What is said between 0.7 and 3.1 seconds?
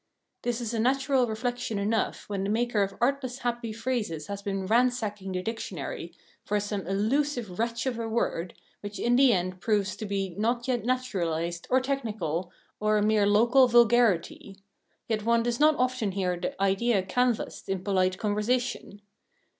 a natural reflection enough when the maker of